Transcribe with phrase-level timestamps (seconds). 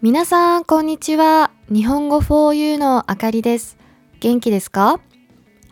[0.00, 1.50] 皆さん、こんにちは。
[1.68, 3.76] 日本語 4U のあかりです。
[4.20, 5.00] 元気ですか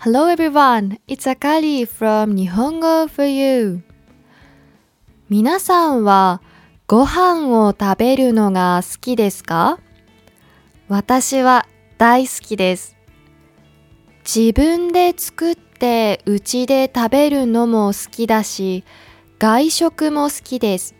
[0.00, 3.82] ?Hello everyone, it's Akari from 日本語 4U。
[5.28, 6.42] 皆さんは
[6.88, 9.78] ご飯を食べるのが好きですか？
[10.88, 12.96] 私は大好きです。
[14.24, 18.82] 自分で作ってうちで食べるのも好きだし、
[19.38, 20.96] 外食も好きです。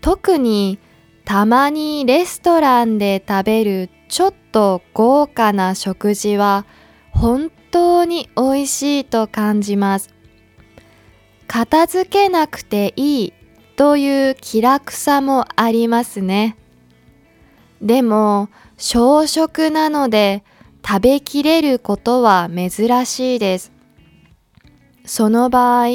[0.00, 0.78] 特に
[1.26, 6.64] たまにレストランで食べるちょっと豪華な食事は
[7.10, 10.14] 本当に美味しいと感じます。
[11.48, 13.32] 片付けなくていい
[13.74, 16.56] という気楽さもありますね。
[17.82, 18.48] でも、
[18.78, 20.44] 小食なので
[20.86, 23.72] 食べきれることは珍しいです。
[25.04, 25.88] その場合、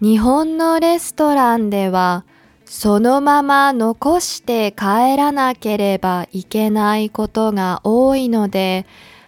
[0.00, 2.24] 日本のレストランでは
[2.66, 8.86] そのまま残して帰らなければいけないことが多いので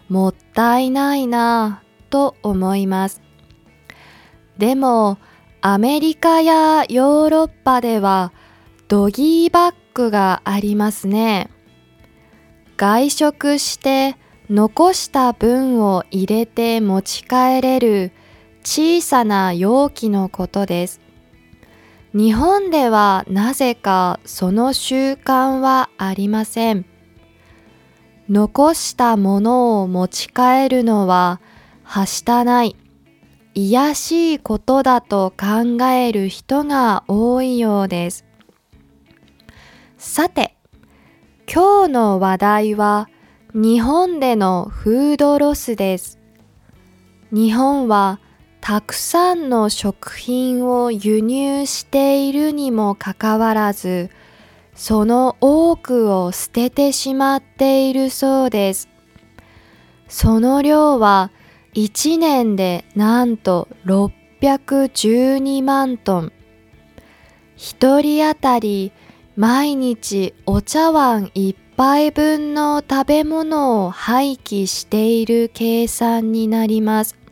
[0.08, 3.22] もったいないなぁと思います。
[4.58, 5.18] でも
[5.60, 8.32] アメリカやヨーロッパでは
[8.88, 11.48] ドギーバッグがありますね。
[12.76, 14.16] 外食して
[14.50, 18.12] 残した分を入れて持ち帰れる
[18.64, 21.07] 小さな容器のことです。
[22.18, 26.84] 日本ではなぜかその習慣はありません。
[28.28, 31.40] 残したものを持ち帰るのは
[31.84, 32.74] はしたない
[33.54, 38.24] 卑しいことだと考える人が多いようです。
[39.96, 40.56] さて、
[41.46, 43.08] 今日の話題は
[43.54, 46.18] 日本でのフードロスです。
[47.30, 48.18] 日本は
[48.68, 54.10] たくさんの食品を輸入しているにもかかわらず、
[54.74, 58.90] その多くを捨ててしまっているそうです。
[60.06, 61.32] その量は
[61.72, 66.32] 1年でなんと612万トン。
[67.56, 68.92] 1人当たり
[69.34, 77.27] 毎日お茶碗1杯分の食べ物を廃棄している計算になります。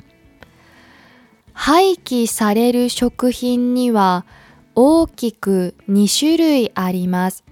[1.58, 4.26] 廃棄される食品には
[4.74, 7.44] 大きく2種類あります。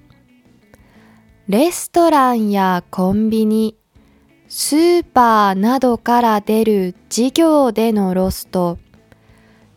[1.49, 3.77] レストランやコンビニ、
[4.47, 8.79] スーパーなどから出る事業でのロスと、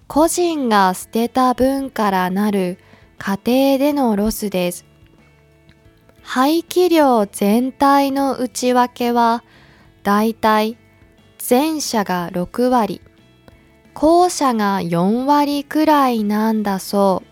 [0.07, 2.79] 個人が捨てた分からなる
[3.17, 4.85] 家庭でのロスです。
[6.21, 9.45] 廃棄量全体の内訳は、
[10.03, 10.77] だいたい
[11.49, 13.01] 前者が6割、
[13.99, 17.23] 後者が4割くらいなんだそ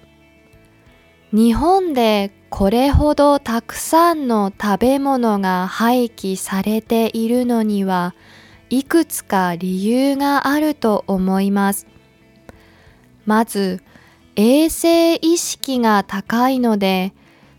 [1.31, 1.37] う。
[1.37, 8.15] 日本でこれほどたくさんの食べ物が廃棄されているのには
[8.71, 11.85] いくつか理由があると思います。
[13.27, 13.83] まず、
[14.35, 17.13] 衛生意識が高いので、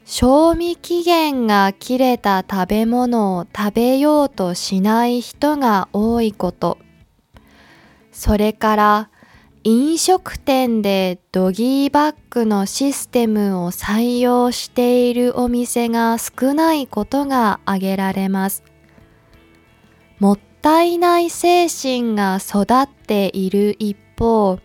[0.05, 6.79] 賞味期限が切れた食べ物を食べようとしない人が多いこと。
[8.17, 9.11] それから
[9.63, 18.65] 飲食店でドギーバッグのシステムを採用しているお店が少ないことが挙げられます。
[20.19, 24.61] もったいない精神が育っている一方、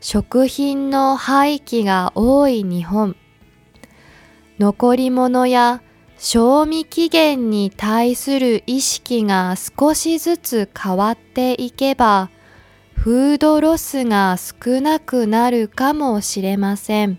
[0.00, 3.14] 食品の廃棄が多い日本。
[4.58, 5.80] 残り物や
[6.18, 12.30] 賞味期限に対する意識が少しずつ変わっていけば、
[13.00, 17.18] フードロスが少なくなるかもしれません。